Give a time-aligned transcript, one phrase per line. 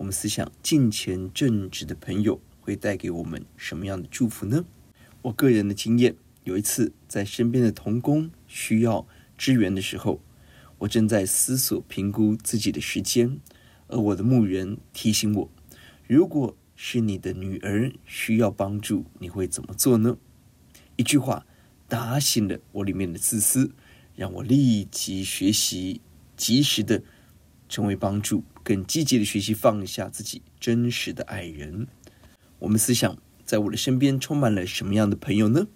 [0.00, 4.64] 我们思想敬虔正直的朋友会带给我们什么样的祝福呢？
[5.20, 10.22] 我个人的经验，有一次在身边的同工需要支援的时候，
[10.78, 13.38] 我正在思索评估自己的时间，
[13.88, 15.50] 而我的牧人提醒我，
[16.08, 20.16] 如果是你的女儿需要帮助，你会怎么做呢？
[20.96, 21.44] 一句话
[21.88, 23.74] 打醒了我里面的自私，
[24.16, 26.00] 让我立即学习，
[26.38, 27.02] 及时的
[27.68, 31.86] 成为帮助，更积极的学习放下自己，真实的爱人。
[32.58, 35.66] 我们思想，在我的身边充满了什么样的朋友呢？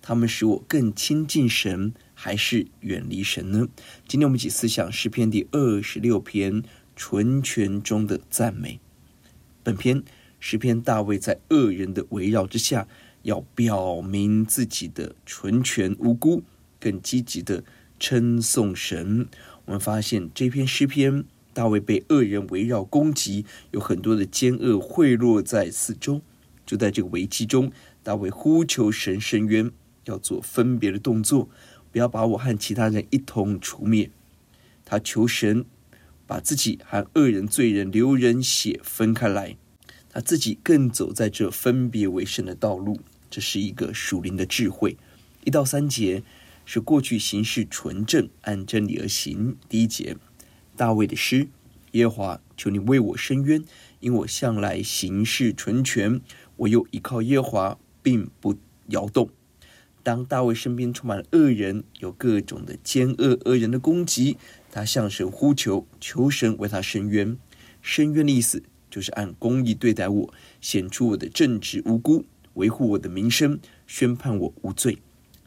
[0.00, 3.68] 他们使我更亲近神，还是远离神呢？
[4.06, 6.62] 今天我们一起思想诗篇第二十六篇
[6.94, 8.80] 纯全中的赞美。
[9.62, 10.02] 本篇。
[10.40, 12.86] 诗篇大卫在恶人的围绕之下，
[13.22, 16.42] 要表明自己的纯全无辜，
[16.78, 17.64] 更积极的
[17.98, 19.26] 称颂神。
[19.64, 26.20] 我们发现这篇诗篇，大卫被恶人围绕攻击，有很多的奸恶贿赂在四周。
[26.66, 27.70] 就在这个危机中，
[28.02, 29.70] 大卫呼求神伸冤，
[30.04, 31.48] 要做分别的动作，
[31.92, 34.10] 不要把我和其他人一同除灭。
[34.84, 35.64] 他求神
[36.26, 39.56] 把自己和恶人罪人流人血分开来。
[40.10, 43.00] 他自己更走在这分别为圣的道路，
[43.30, 44.96] 这是一个属灵的智慧。
[45.44, 46.22] 一到三节
[46.64, 49.56] 是过去行事纯正，按真理而行。
[49.68, 50.16] 第一节，
[50.76, 51.48] 大卫的诗：
[51.92, 53.64] 耶华，求你为我伸冤，
[54.00, 56.20] 因我向来行事纯全，
[56.56, 58.56] 我又依靠耶华，并不
[58.88, 59.30] 摇动。
[60.02, 64.36] 当大卫身边充满了恶人，有各种的奸恶恶人的攻击，
[64.70, 67.36] 他向神呼求，求神为他伸冤。
[67.80, 68.62] 伸冤的意思。
[68.90, 73.58] 就是按公义对待我，显出我的正直无辜，维护我的名声，
[73.88, 74.98] 宣判我无罪。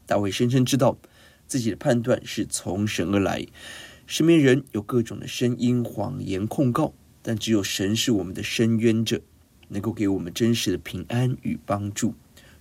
[0.05, 0.97] 大卫深深知道
[1.47, 3.45] 自己的判断是从神而来。
[4.07, 9.21] 身边人有各种的声音、谎言控告，但只有神是我们的伸冤者，
[9.67, 12.15] 能够给我们真实的平安与帮助。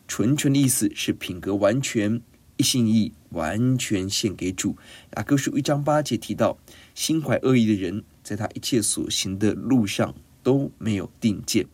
[0.06, 2.20] 纯全的意思是品格完全，
[2.58, 4.76] 一心一意完全献给主。
[5.16, 6.58] 雅各书一章八节提到，
[6.94, 10.14] 心怀恶意的人，在他一切所行的路上。
[10.42, 11.66] 都没有定见，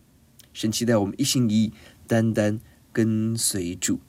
[0.51, 1.73] 神期待我们一心一意、
[2.07, 2.59] 单单
[2.91, 3.99] 跟随主。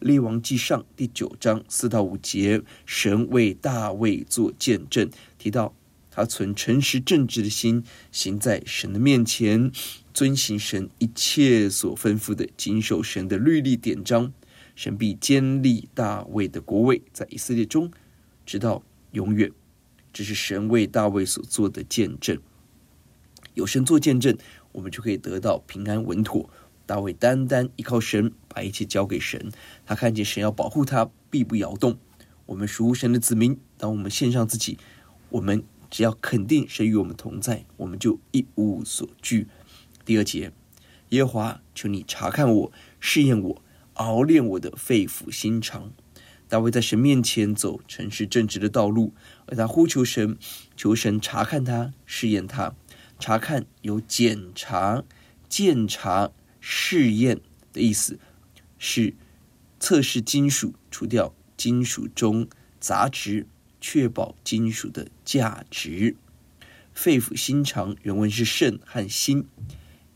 [0.00, 5.74] 列王记上第九章四到五节，神为大卫做见证，提到
[6.10, 7.82] 他存诚实正直的心，
[8.12, 9.72] 行在神的面前，
[10.14, 14.32] 遵行神一切所吩咐的，谨守神的律例典章。
[14.76, 17.90] 神必坚立大卫的国位，在以色列中，
[18.46, 19.50] 直到永远。
[20.12, 22.38] 这是神为大卫所做的见证。
[23.54, 24.38] 有神做见证，
[24.70, 26.48] 我们就可以得到平安稳妥。
[26.86, 29.52] 大卫单单依靠神，把一切交给神。
[29.86, 31.96] 他看见神要保护他，必不摇动。
[32.46, 34.78] 我们属神的子民，当我们献上自己，
[35.30, 39.46] 我们只要肯定神与我们同在，我们就一无所惧。
[40.04, 40.50] 第二节，
[41.10, 45.92] 耶和华，求你查看我，试验我，熬炼我的肺腑心肠。
[46.48, 49.14] 大卫在神面前走诚实正直的道路，
[49.46, 50.36] 而他呼求神，
[50.76, 52.74] 求神查看他，试验他。
[53.20, 55.04] 查看有检查、
[55.48, 57.40] 鉴察、试验
[57.72, 58.18] 的意思，
[58.78, 59.14] 是
[59.80, 62.48] 测试金属，除掉金属中
[62.80, 63.46] 杂质，
[63.80, 66.16] 确保金属的价值。
[66.92, 69.46] 肺腑心肠原文是肾和心。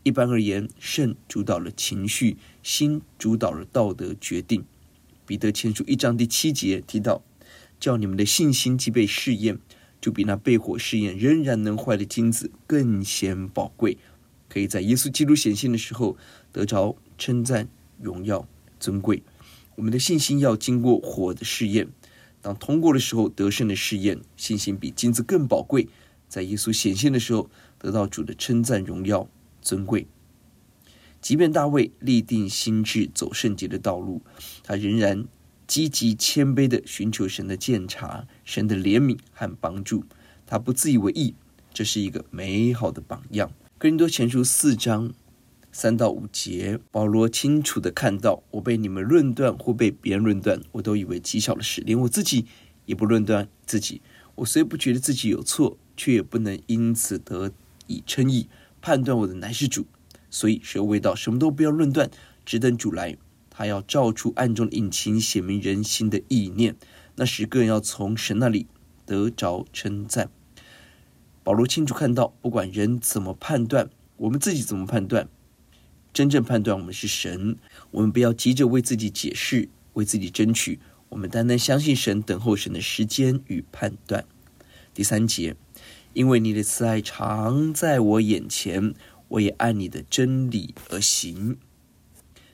[0.03, 4.65] 一般而言，肾主导了情绪，心主导了道德决定。
[5.25, 7.23] 彼得前书一章第七节提到，
[7.79, 9.59] 叫你们的信心既被试验。
[10.01, 13.97] 就比那被火试验仍然能坏的金子更显宝贵，
[14.49, 16.17] 可以在耶稣基督显现的时候
[16.51, 17.69] 得着称赞、
[18.01, 18.45] 荣耀、
[18.83, 19.23] 尊贵。
[19.75, 21.87] 我们的信心要经过火的试验，
[22.41, 25.87] 当通过的时候得胜的试验，信心比金子更宝贵，
[26.27, 27.49] 在耶稣显现的时候，
[27.79, 29.29] 得到主的称赞、荣耀、
[29.61, 30.05] 尊贵。
[31.21, 34.21] 即便大卫立定心志走圣洁的道路，
[34.61, 35.25] 他仍然
[35.65, 40.03] 积极谦卑地寻求神的鉴察、神的怜悯和帮助。
[40.45, 41.33] 他不自以为意，
[41.73, 43.49] 这是一个美好的榜样。
[43.77, 45.13] 哥林多前书四章
[45.73, 52.45] 三到五节，保罗清楚地看到，我被你们论断或被别人论断，我都以为极小的事，连我自己
[52.85, 53.99] 也不论断自己。
[54.35, 57.51] 我虽不觉得自己有错，却也不能因此得
[57.87, 58.47] 以称义。
[58.81, 59.87] 判断我的乃是主。
[60.29, 62.09] 所以，舌未到，什么都不要论断，
[62.45, 63.17] 只等主来。
[63.49, 66.75] 他要照出暗中的隐情，显明人心的意念。
[67.15, 68.67] 那时，个人要从神那里
[69.05, 70.29] 得着称赞。
[71.43, 75.27] 保罗清楚看到，不管人怎么判断，我们自己怎么判断，
[76.13, 77.57] 真正判断我们是神。
[77.91, 80.79] 我们不要急着为自己解释，为自己争取。
[81.09, 84.25] 我们单单相信神，等候神的时间与判断。
[84.93, 85.55] 第三节，
[86.13, 88.93] 因为你的慈爱常在我眼前。
[89.29, 91.57] 我也按你的真理而行。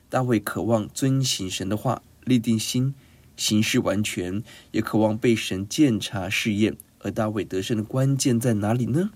[0.08, 2.94] 大卫渴望遵行神的话，立定心，
[3.36, 6.78] 行事完全，也渴望被神鉴察试验。
[7.00, 9.10] 而大卫得胜的关键在哪里呢？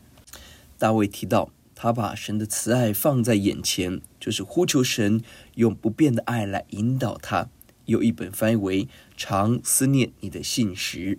[0.76, 5.22] 大卫提到，他把神的慈爱放在眼前，就是呼求神
[5.54, 7.48] 用不变的爱来引导他。
[7.84, 11.18] 有一本翻译为“常思念你的信实”。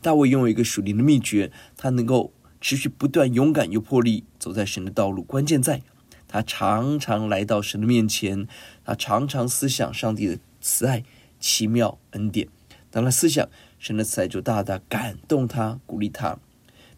[0.00, 2.32] 大卫拥有一个属灵的秘诀，他能够。
[2.60, 5.82] 持续不断、勇敢又魄力走在神的道路，关键在
[6.26, 8.48] 他常常来到神的面前，
[8.82, 11.04] 他常常思想上帝的慈爱、
[11.38, 12.48] 奇妙恩典。
[12.90, 13.46] 当他思想
[13.78, 16.38] 神的慈爱，就大大感动他、鼓励他，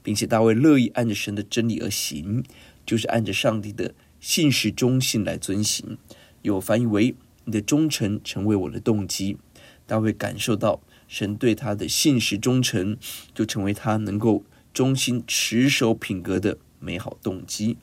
[0.05, 2.45] 并且大卫乐意按着神的真理而行，
[2.87, 5.99] 就是按着上帝的信实忠信来遵行。
[6.43, 9.37] 有翻译为：“你的忠诚成为我的动机。”
[9.85, 12.97] 大卫感受到神对他的信实忠诚，
[13.35, 14.45] 就成为他能够。
[14.75, 17.79] 忠心持守品格的美好动机。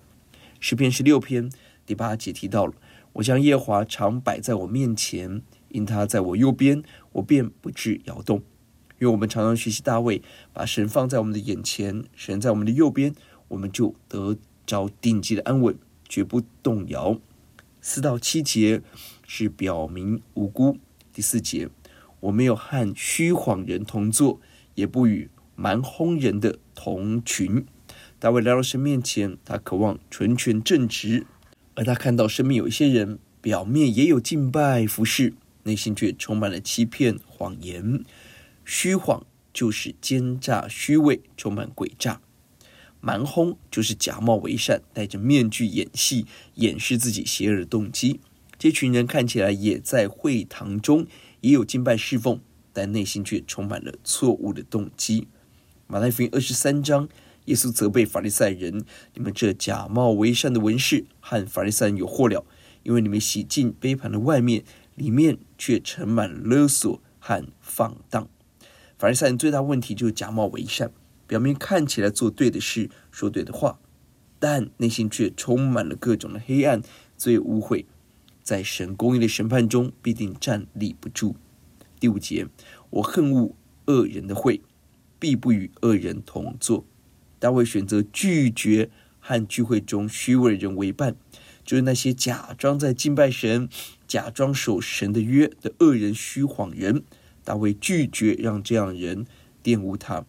[0.59, 1.49] 诗篇十六篇
[1.87, 2.73] 第八节提到了
[3.13, 6.83] ：“我将耶华常摆在我面前，因他在我右边，
[7.13, 8.43] 我便不致摇动。”
[9.01, 10.21] 因为我们常常学习大卫，
[10.53, 13.15] 把神放在我们的眼前，神在我们的右边，
[13.47, 15.77] 我们就得找定基的安稳，
[16.07, 17.19] 绝不动摇。
[17.81, 18.81] 四到七节
[19.27, 20.77] 是表明无辜。
[21.11, 21.69] 第四节，
[22.21, 24.39] 我没有和虚谎人同坐，
[24.75, 25.29] 也不与。
[25.55, 27.63] 蛮哄人的同群，
[28.17, 31.27] 大卫来到神面前，他渴望纯全正直，
[31.75, 38.03] 而他看到身边有一些人，表面也有敬拜服侍，内心却充满了欺骗谎言。
[38.65, 39.23] 虚谎
[39.53, 42.19] 就是奸诈虚伪，充满诡诈；
[43.05, 48.21] 蛮哄就是假冒为善，戴着面具演戏，掩饰自己邪恶的动机。
[48.57, 51.05] 这群人看起来也在会堂中，
[51.41, 52.39] 也有敬拜侍奉，
[52.71, 55.27] 但内心却充满了错误的动机。
[55.85, 57.09] 马太福音二十三章，
[57.43, 58.85] 耶稣责备法利赛人
[59.15, 62.45] ：“你们这假冒为善的文士和法利赛人有祸了，
[62.83, 64.63] 因为你们洗净杯盘的外面，
[64.95, 68.29] 里面却盛满勒索和放荡。”
[68.97, 70.93] 法利赛人最大问题就是假冒为善，
[71.27, 73.79] 表面看起来做对的事，说对的话，
[74.39, 76.81] 但内心却充满了各种的黑暗、
[77.17, 77.85] 罪污秽，
[78.41, 81.35] 在神公义的审判中必定站立不住。
[81.99, 82.47] 第五节，
[82.89, 83.55] 我恨恶
[83.85, 84.61] 恶人的会。
[85.19, 86.83] 必不与恶人同坐。
[87.39, 88.89] 大卫选择拒绝
[89.21, 91.15] 和聚会中虚伪人为伴，
[91.63, 93.69] 就是那些假装在敬拜神、
[94.05, 97.05] 假装守神的约的恶人、虚谎人。
[97.45, 99.25] 大卫拒绝让这样的人
[99.63, 100.25] 玷污他。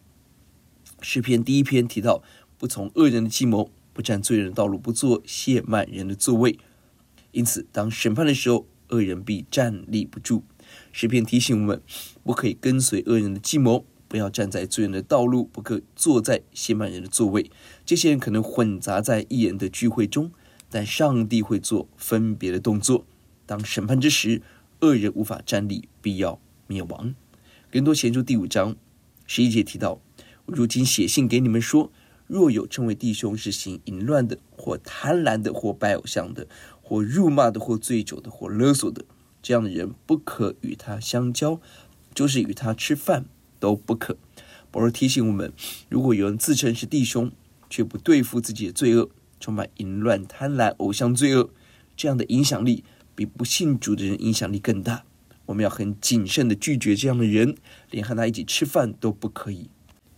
[1.05, 2.23] 诗篇第一篇提到：
[2.57, 6.59] 不从恶人的计谋，不占罪人的道路，不坐亵慢人的座位。
[7.33, 10.45] 因此，当审判的时候，恶人必站立不住。
[10.93, 11.83] 诗篇提醒我们，
[12.23, 13.85] 不可以跟随恶人的计谋。
[14.09, 17.51] 不要站在罪人的道路，不可坐在亵慢人的座位。
[17.85, 20.31] 这些人可能混杂在义人的聚会中，
[20.71, 23.05] 但上帝会做分别的动作。
[23.45, 24.41] 当审判之时，
[24.81, 27.15] 恶人无法站立，必要灭亡。
[27.73, 28.77] 更多前书第五章
[29.27, 30.01] 十一节提到：
[30.47, 31.91] 如今写信给你们说，
[32.27, 36.47] 若有称为弟兄是行淫乱的，或贪婪的，或拜偶像的，
[36.83, 39.05] 或辱骂的，或醉酒的，或勒索的，
[39.43, 41.61] 这样的人不可与他相交，
[42.15, 43.27] 就是与他吃饭。
[43.61, 44.19] 都不可。
[44.71, 45.51] 保罗提醒我们：
[45.89, 47.33] 如果有人自称是弟兄，
[47.71, 49.09] 却不对付自己的罪恶，
[49.41, 51.49] 充满淫乱、贪婪、偶像罪恶，
[51.97, 52.85] 这样的影响力
[53.15, 55.05] 比不信主的人影响力更大。
[55.47, 57.57] 我们要很谨慎的拒绝这样的人，
[57.91, 59.71] 连和他一起吃饭都不可以。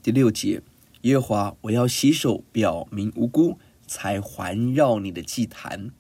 [0.06, 0.62] 第六节，
[1.00, 3.58] 耶和华，我要洗手，表明无辜，
[3.88, 5.90] 才环绕你的祭坛。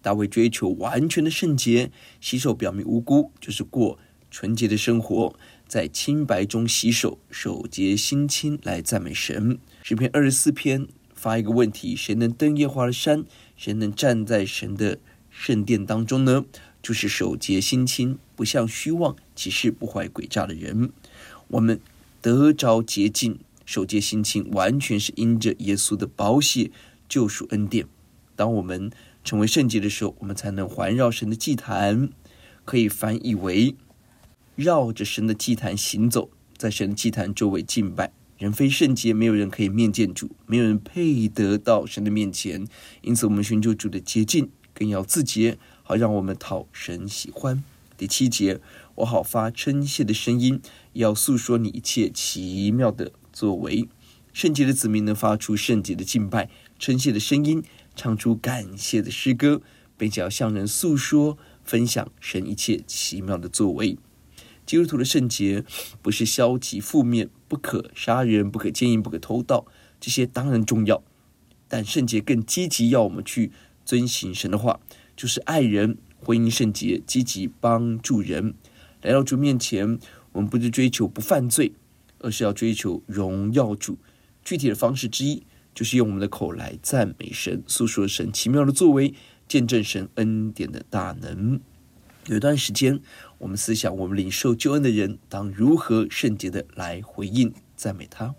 [0.00, 3.98] 大卫追求完全的圣洁，洗手表明无辜，就是过
[4.30, 5.34] 纯洁的生活。
[5.66, 9.58] 在清白中洗手，手洁心清来赞美神。
[9.82, 13.24] 诗篇二十四篇发一个问题：谁能登耶华的山？
[13.56, 16.44] 谁能站在神的圣殿当中呢？
[16.80, 20.92] 就是手洁心清，不向虚妄起誓，不怀诡诈的人。
[21.48, 21.80] 我们
[22.22, 26.70] 得着洁净，手洁心情，完全是因着耶稣的宝血
[27.06, 27.86] 救赎恩典。
[28.34, 28.90] 当我们
[29.22, 32.08] 成为圣洁的时候，我们才能环绕神的祭坛，
[32.64, 33.74] 可以翻译为
[34.54, 38.12] 绕着神的祭坛行走，在神的祭坛周围敬拜。
[38.38, 42.66] 人非圣洁，没有人可以面见主，没有人配得到神的面前。
[43.00, 47.64] 因此，我们寻求主的洁净，更要自洁，好让我们讨神喜欢。
[47.96, 48.60] 第七节，
[48.96, 50.60] 我好发称谢的声音，
[50.92, 53.86] 要诉说你一切奇妙的作为。
[54.32, 57.62] 圣洁的子民能发出圣洁的敬拜、称谢的声音，
[57.94, 59.60] 唱出感谢的诗歌，
[59.98, 63.98] 并且要向人诉说、分享神一切奇妙的作为。
[64.64, 65.64] 基督徒的圣洁
[66.00, 69.66] 不是消极负面，不可杀人，不可奸淫，不可偷盗，
[70.00, 71.02] 这些当然重要。
[71.68, 73.52] 但圣洁更积极，要我们去
[73.84, 74.80] 遵行神的话，
[75.14, 78.54] 就是爱人、婚姻圣洁，积极帮助人。
[79.02, 79.98] 来到主面前，
[80.32, 81.72] 我们不是追求不犯罪，
[82.18, 83.98] 而是要追求荣耀主。
[84.44, 85.44] 具体的方式之一，
[85.74, 89.14] 就是用我们的口来赞美神，诉说神奇妙的作为，
[89.48, 91.60] 见证神恩典的大能。
[92.26, 93.00] 有一段时间，
[93.38, 98.34] 我们思想，我们领受救恩的人当如何圣洁的来回应赞美他。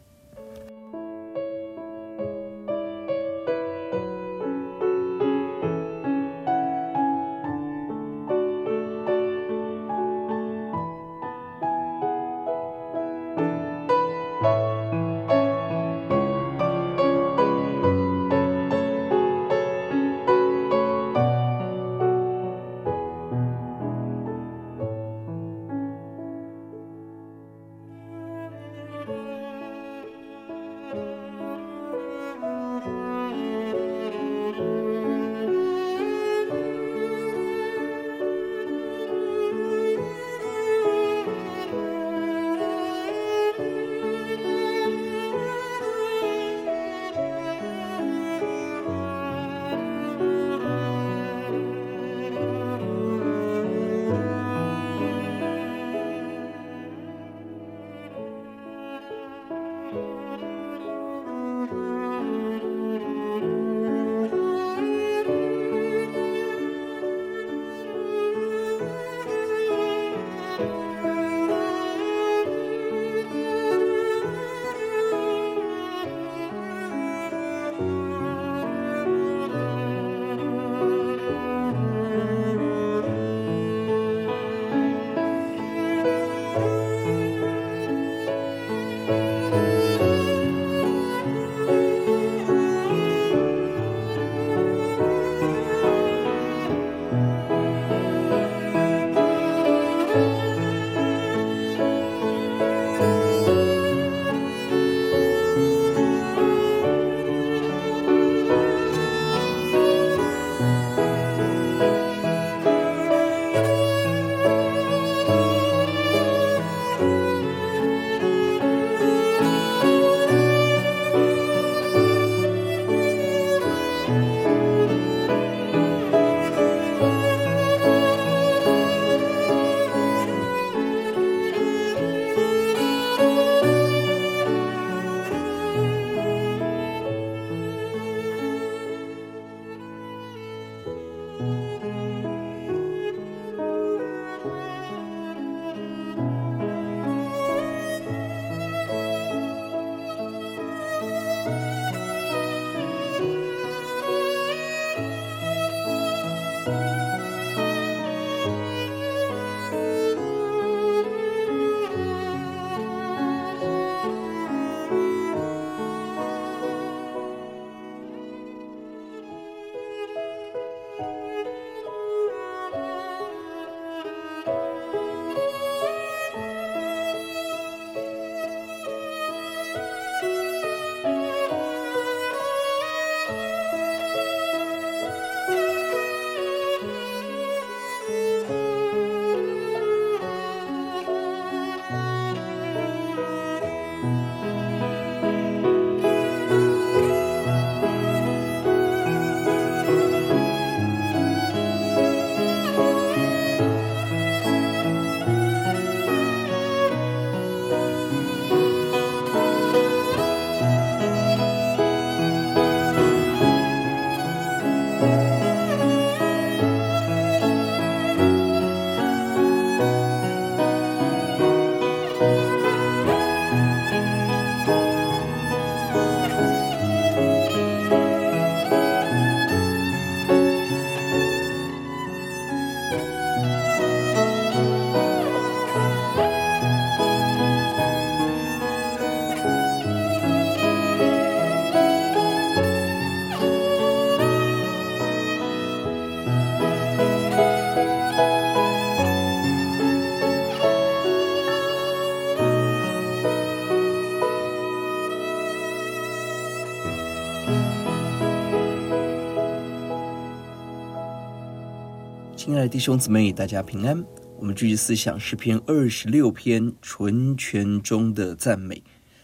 [262.48, 264.06] 亲爱的弟兄姊妹，大家平安。
[264.40, 268.82] 我们继续思想诗篇二十六篇纯全中的赞美。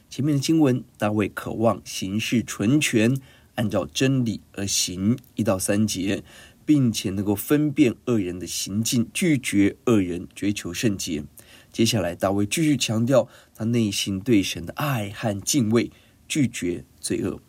[0.10, 3.18] 前面的经文，大卫渴望行事纯全，
[3.56, 6.22] 按照真理而行，一到三节，
[6.66, 11.24] 并且能够分辨恶人的行径，拒绝恶人，追求圣洁。
[11.72, 15.90] 接下来，大卫继续强调他内心对神的爱和敬畏，
[16.28, 17.40] 拒绝罪恶。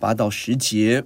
[0.00, 1.04] 八到十节，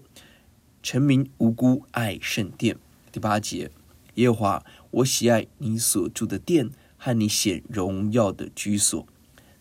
[0.82, 2.78] 臣民无辜爱圣殿。
[3.12, 3.70] 第八节，
[4.14, 9.06] 耶和华，我喜爱你所住的殿和你显荣耀的居所。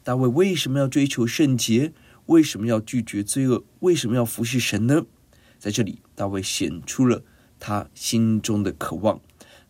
[0.03, 1.93] 大卫为什么要追求圣洁？
[2.27, 3.63] 为什么要拒绝罪恶？
[3.79, 5.05] 为什么要服侍神呢？
[5.59, 7.23] 在这里，大卫显出了
[7.59, 9.19] 他心中的渴望。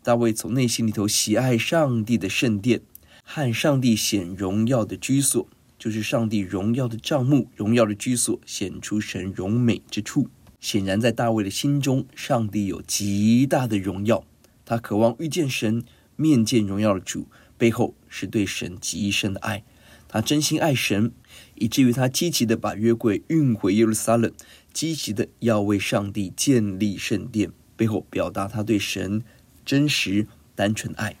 [0.02, 2.82] 大卫从内心里头喜爱上帝的圣殿
[3.22, 5.48] 和上帝显荣耀的居所，
[5.78, 10.28] 就是上帝荣耀的帐幕、荣耀的居所，显出神荣美之处。
[10.60, 14.24] 显然，在大卫的心中，上帝有极大的荣耀。
[14.64, 15.84] 他渴望遇见神，
[16.16, 17.28] 面见荣耀的主，
[17.58, 19.64] 背后是对神极深的爱。
[20.08, 21.10] 他真心爱神，
[21.56, 24.32] 以至于他积极地把约柜运回耶路撒冷，
[24.72, 29.22] 积极地要为上帝建立圣殿，背后表达他对神
[29.64, 31.16] 真实单纯的爱。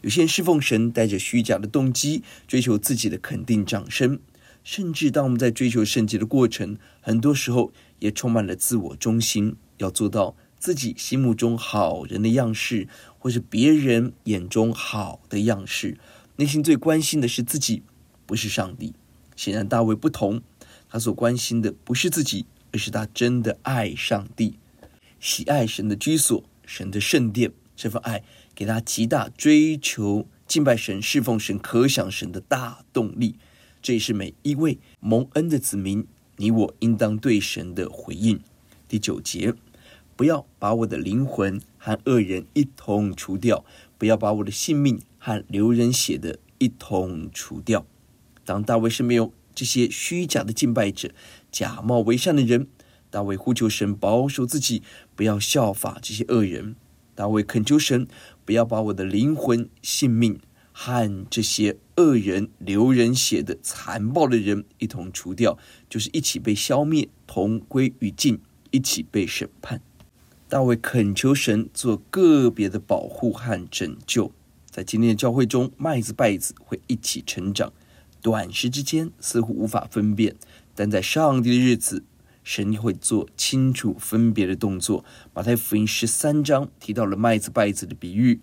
[0.00, 4.18] 有些人侍奉神，带着虚假的动机，追求自己的肯定掌声。
[4.64, 12.86] 甚至当我们在追求圣洁的过程，很多时候也充满了自我中心，要做到自己心目中好人的样式，
[13.18, 15.98] 或是别人眼中好的样式。
[16.36, 17.82] 内心最关心的是自己，
[18.26, 18.92] 不是上帝。
[19.34, 20.42] 显然大卫不同，
[20.90, 24.58] 他所关心的不是自己，而是他真的爱上帝，
[25.18, 27.52] 喜爱神的居所、神的圣殿。
[27.74, 28.22] 这份爱
[28.54, 33.36] 给他极大追求、敬拜神、侍奉神、可想神的大动力。
[33.80, 38.38] 这也是每一位蒙恩的子民，你我应当对神的回应。
[38.86, 39.54] 第九节，
[40.20, 43.64] 不要把我的灵魂和恶人一同除掉，
[43.96, 47.86] 不要把我的性命和流人血的一同除掉。
[48.44, 51.10] 当大卫身边有这些虚假的敬拜者、
[51.50, 52.66] 假冒为善的人，
[53.08, 54.82] 大卫呼求神保守自己，
[55.16, 56.76] 不要效法这些恶人。
[57.14, 58.06] 大卫恳求神，
[58.44, 60.38] 不要把我的灵魂、性命。
[60.72, 68.38] 和这些恶人流人血的残暴的人一同除掉，就是一起被消灭，同归于尽，
[68.70, 69.80] 一起被审判。
[70.50, 74.32] 大卫恳求神做个别的保护和拯救。
[74.68, 77.72] 在今天的教会中，麦子稗子会一起成长，
[78.20, 80.34] 短时之间似乎无法分辨，
[80.74, 82.02] 但在上帝的日子，
[82.42, 85.04] 神会做清楚分别的动作。
[85.32, 88.40] 马太福音十三章提到了麦子稗子的比喻。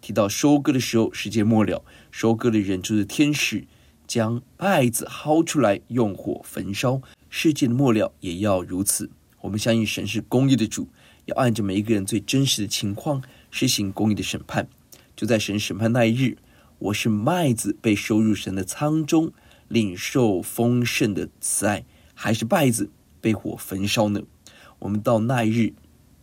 [0.00, 3.64] 提到收割的时候，世界末了，收割的人就是天使，
[4.08, 7.00] 将稗子薅出来，用火焚烧。
[7.30, 9.08] 世界的末了也要如此。
[9.42, 10.88] 我们相信神是公义的主，
[11.26, 14.68] 要按着每一个人最真实的情况实行公义的审判。
[15.16, 16.36] 就在神审判那一日，
[16.78, 19.32] 我是麦子被收入神的仓中，
[19.68, 21.84] 领受丰盛的慈爱，
[22.14, 24.22] 还是稗子被火焚烧呢？
[24.80, 25.72] 我们到那一日，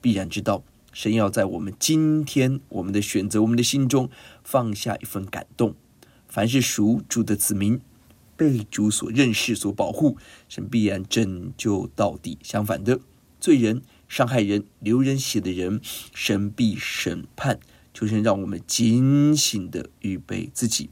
[0.02, 0.64] 必然知道。
[0.94, 4.10] 神要在我们今天我们的选择、我们的心中
[4.44, 5.74] 放下一份感动。
[6.28, 7.80] 凡是属主的子民，
[8.36, 10.18] 被主所认识、所保护，
[10.50, 12.38] 神必然拯救到底。
[12.44, 13.00] 相反的，
[13.40, 15.80] 罪人、伤害人、流人血的人，
[16.14, 17.62] 神必审判。
[17.94, 20.90] 求神让我们警醒地预备自己。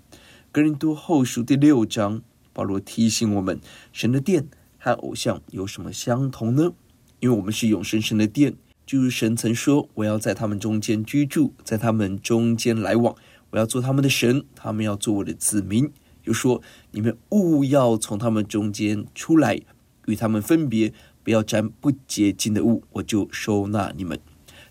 [0.53, 2.21] 哥林多后书第六章，
[2.53, 3.60] 保罗提醒我们：
[3.91, 6.71] 神的殿和偶像有什么相同呢？
[7.19, 8.55] 因为我们是永生神的殿。
[8.86, 13.13] 就是神曾说：“我要在他们中间居住，在他们中间来往。
[13.49, 15.91] 我要做他们的神，他们要做我的子民。”
[16.23, 19.60] 又说：“你们勿要从他们中间出来，
[20.05, 20.93] 与他们分别，
[21.30, 24.20] 不要沾不洁净的物，我就收纳你们。”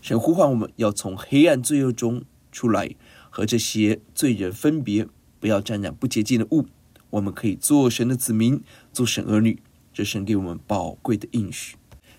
[0.02, 2.96] 神呼唤我们要从黑暗罪恶中出来，
[3.30, 5.06] 和这些罪人分别，
[5.38, 6.66] 不要沾染不洁净的物。
[7.10, 8.60] 我们可以做神的子民，
[8.92, 9.62] 做神儿女。
[9.94, 11.76] 这神给我们宝贵的应许。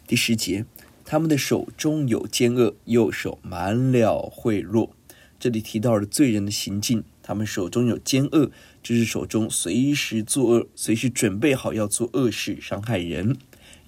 [0.07, 0.65] 第十节。
[1.03, 4.91] 他们的手中有奸恶，右手满了贿赂。
[5.37, 13.35] 这里提到了罪人的行径，他们手中有奸恶，就是手中随时作恶，随时准备好要做恶事，伤害人。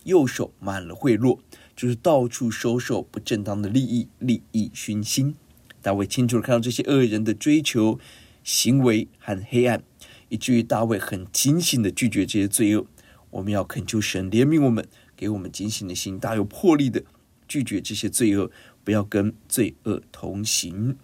[0.03, 1.39] 右手满了贿赂，
[1.75, 5.35] 就是到处收受不正当的利益，利益熏心。
[5.81, 7.99] 大卫清楚地看到这些恶人的追求
[8.43, 9.83] 行为和黑暗，
[10.29, 12.85] 以至于大卫很警醒地拒绝这些罪恶。
[13.31, 14.87] 我们要恳求神怜悯我们。
[15.13, 17.03] 给我们警醒的心，大有魄力的
[17.47, 18.49] 拒绝这些罪恶，
[18.83, 20.97] 不要跟罪恶同行。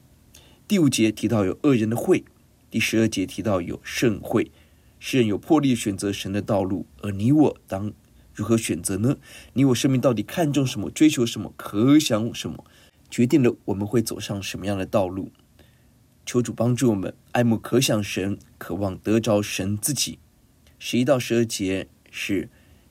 [0.68, 2.26] 第五节提到有恶人的会，
[2.72, 4.52] 第十二节提到有圣会。
[5.00, 7.94] 诗人有魄力选择神的道路，而你我当
[8.38, 9.18] 如何选择呢？
[9.54, 10.92] 你我生命到底看重什么？
[10.92, 11.52] 追求什么？
[11.58, 12.64] 可想什么？
[13.10, 15.32] 决定了我们会走上什么样的道路。
[16.24, 20.20] 求主帮助我们，爱慕可想神，渴望得着神自己。
[20.78, 22.50] 十一到十二节是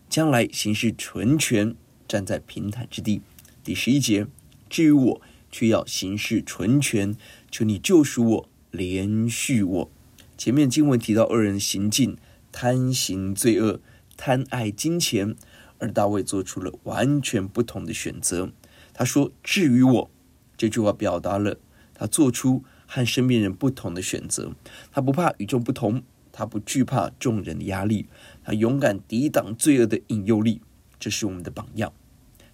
[0.09, 1.77] 将来行事纯全，
[2.09, 3.23] 站在平坦之地。
[3.63, 4.27] 第十一节，
[4.69, 7.15] 至于我，却要行事纯全，
[7.53, 9.91] 求你救赎我，怜恤我。
[10.37, 12.17] 前面经文提到二人行径，
[12.51, 13.81] 贪行罪恶，
[14.17, 15.37] 贪爱金钱，
[15.79, 18.51] 而大卫做出了完全不同的选择。
[18.93, 20.11] 他说：“至于我”，
[20.57, 21.59] 这句话表达了
[21.95, 24.53] 他做出和身边人不同的选择。
[24.91, 26.03] 他不怕与众不同，
[26.33, 28.07] 他不惧怕众人的压力，
[28.43, 30.63] 他勇敢抵挡罪恶的引诱力。
[30.99, 31.93] 这是我们的榜样。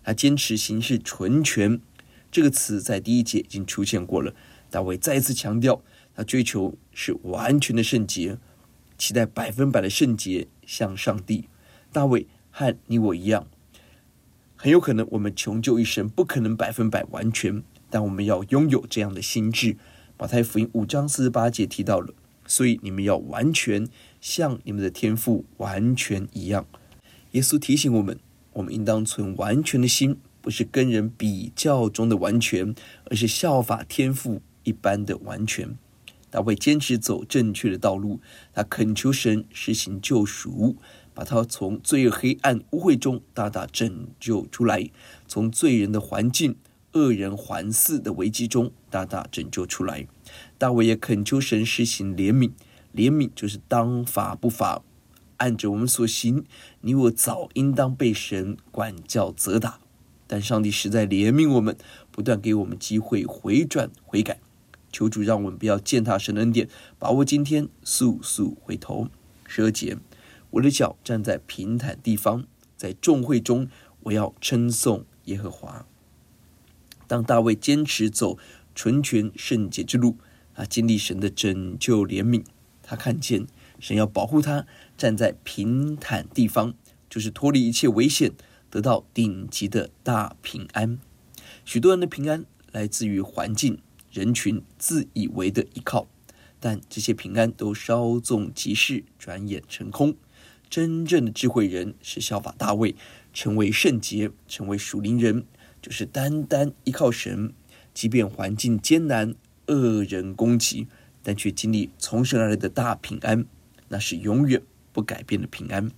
[0.02, 1.80] 他坚持行事纯全，
[2.30, 4.34] 这个词在第一节已经出现过了。
[4.68, 5.80] 大卫再次强调，
[6.16, 8.38] 他追求是完全的圣洁，
[8.98, 11.48] 期待百分百的圣洁，向上帝。
[11.92, 13.46] 大卫和你我一样，
[14.56, 19.76] 很有可能我们穷究一生不可能百分百完全，但我们要拥有这样的心智。
[20.18, 22.14] 马太福音五章四十八节提到了，
[22.46, 23.86] 所以你们要完全，
[24.20, 26.66] 像你们的天赋完全一样。
[27.32, 28.18] 耶稣提醒我们。
[28.54, 32.74] 我们应当存完全的心，不是跟人比较中的完全，
[33.06, 35.74] 而是效法天赋一般的完全。
[36.28, 38.20] 大卫坚持走正确的道路，
[38.52, 40.76] 他恳求神施行救赎，
[41.14, 44.90] 把他从罪恶黑暗污秽中大大拯救出来，
[45.28, 46.56] 从罪人的环境、
[46.92, 50.06] 恶人环伺的危机中大大拯救出来。
[50.58, 52.52] 大卫也恳求神施行怜悯，
[52.94, 54.82] 怜悯就是当罚不罚。
[55.38, 56.44] 按着我们所行，
[56.82, 59.80] 你我早应当被神管教责打，
[60.28, 61.76] 但上帝实在怜悯我们，
[62.12, 64.38] 不断给我们机会回转悔改。
[64.92, 69.08] 求主让我们不要践踏神的恩典，把握今天，速速回头。
[69.46, 69.96] 十二节，
[70.52, 73.68] 我的脚站在平坦地方，在众会中，
[74.04, 75.86] 我要称颂耶和华。
[77.06, 78.38] 当大卫坚持走
[78.74, 80.16] 纯全圣洁之路，
[80.54, 82.44] 啊，经历神的拯救怜悯，
[82.82, 83.46] 他看见。
[83.80, 84.64] 神要保护他
[84.96, 86.74] 站在平坦地方，
[87.10, 88.32] 就是脱离一切危险，
[88.70, 91.00] 得到顶级的大平安。
[91.64, 93.80] 许多人的平安来自于环境、
[94.12, 96.06] 人群、自以为的依靠，
[96.60, 100.14] 但这些平安都稍纵即逝，转眼成空。
[100.72, 102.94] 真正的智慧人是效法大卫，
[103.34, 105.44] 成为圣洁，成为属灵人，
[105.82, 107.52] 就是单单依靠神，
[107.92, 109.34] 即便环境艰难、
[109.66, 110.86] 恶人攻击，
[111.22, 113.44] 但却经历从神而来的大平安。
[113.88, 114.62] 那是永远
[114.94, 115.90] 不改变的平安。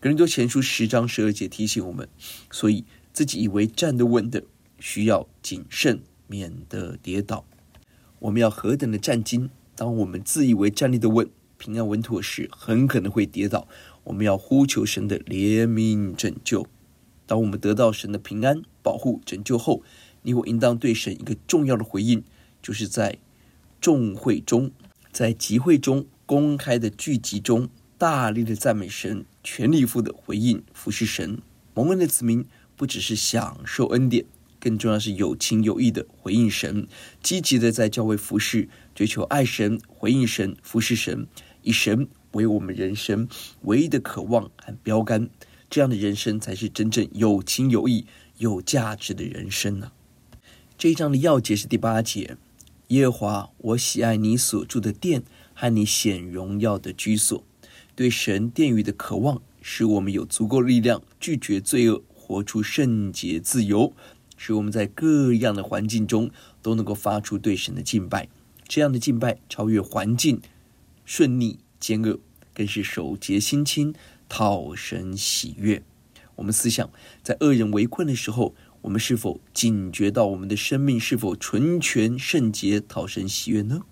[0.00, 2.08] 格林多前书十章十二节提醒我们，
[2.50, 4.42] 所以自己以为站得稳的，
[4.78, 7.44] 需要谨慎，免得跌倒。
[8.20, 9.50] 我们要何等的战兢！
[9.76, 11.28] 当我们自以为站立的稳、
[11.62, 13.68] 平安稳妥时，很可能会跌倒。
[14.02, 16.66] 我们要呼求神的怜悯拯救。
[17.24, 19.84] 当我们得到神的平安、保护、拯救后，
[20.22, 22.24] 你我应当对神一个重要的回应，
[22.60, 23.18] 就是在
[23.80, 24.72] 众会中，
[25.12, 26.06] 在集会中。
[26.24, 31.38] 公开的聚集中，大力的赞美神，全力以赴的回应服侍神。
[31.74, 32.44] 蒙恩的子民
[32.74, 34.24] 不只是享受恩典，
[34.58, 36.86] 更重要是有情有义的回应神，
[37.22, 41.26] 积极的在教会服侍，追求爱神、回应神、服侍神，
[41.62, 43.28] 以神为我们人生
[43.62, 45.28] 唯一的渴望和标杆。
[45.70, 48.04] 这样的人生才是真正有情有义、
[48.38, 49.92] 有价值的人生呢、
[50.76, 52.36] 这一章的要节是第八节：
[52.88, 55.22] 耶和华，我喜爱你所住的殿。
[55.54, 57.44] 和你显荣耀的居所，
[57.94, 63.92] 对神殿宇的渴望，使我们有足够力量拒绝罪恶，活出圣洁自由，
[64.36, 66.30] 使我们在各样的环境中
[66.62, 68.28] 都能够发出对神的敬拜。
[68.66, 70.40] 这样的敬拜超越环境
[71.14, 72.20] 顺逆奸恶，
[72.54, 73.94] 更是守节心清，
[74.30, 75.82] 讨神喜悦。
[76.36, 76.90] 我们思想，
[77.22, 83.82] 在恶人围困的时候，我们是否警觉到我们的生命是否纯全圣洁，讨神喜悦呢？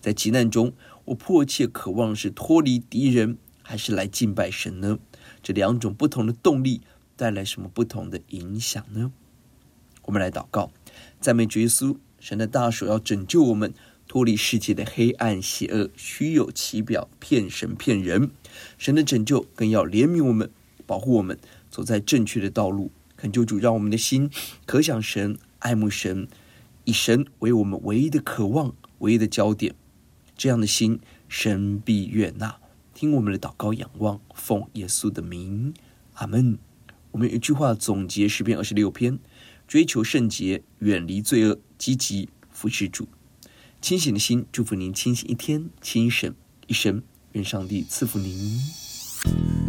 [0.00, 0.72] 在急难中，
[1.04, 4.98] 我迫切渴望是脱离敌人，还是来敬拜神呢？
[5.44, 6.80] 这两种不同的动力
[7.14, 9.12] 带来什么不同的影响呢？
[10.06, 10.72] 我们来祷告，
[11.20, 13.72] 赞美主耶稣，神的大手要拯救我们
[14.08, 18.30] 脱离世界的黑暗、邪恶、虚有其表、骗神骗人。
[18.78, 20.50] 神的拯救更要怜悯我们，
[20.86, 21.38] 保护我们
[21.70, 22.90] 走在正确的道路。
[23.16, 24.30] 恳求主，让我们的心
[24.66, 26.28] 可想神、爱慕神，
[26.84, 29.74] 以神为我们唯一的渴望、唯一的焦点。
[30.36, 32.58] 这样的心，神必悦纳。
[32.94, 35.74] 听我们的祷告，仰望，奉耶稣的名，
[36.14, 36.58] 阿门。
[37.10, 39.18] 我们一句话总结诗篇二十六篇：
[39.66, 43.08] 追求圣洁，远离罪恶，积极服侍主。
[43.80, 46.34] 清醒的心，祝福您清醒一天，清醒
[46.66, 47.02] 一生。
[47.32, 49.65] 愿上帝赐福您。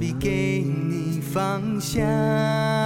[0.00, 2.79] 必给你方向。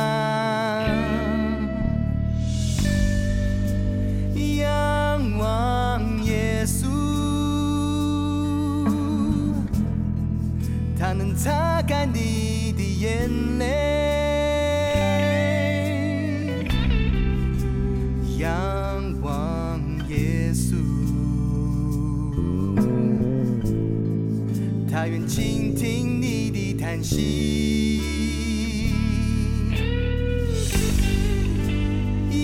[27.04, 28.00] 心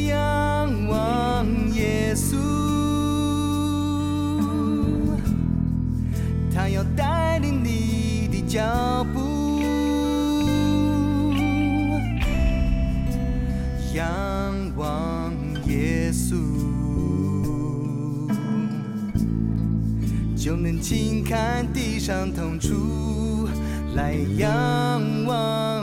[0.07, 2.37] 仰望耶稣，
[6.55, 8.61] 他要带领你的脚
[9.15, 9.63] 步。
[13.95, 14.07] 仰
[14.77, 15.33] 望
[15.69, 16.37] 耶稣，
[20.37, 23.30] 就能轻看地上痛楚。
[24.01, 25.80] 在仰望。